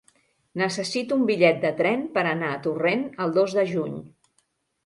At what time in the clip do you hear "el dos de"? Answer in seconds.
3.27-3.67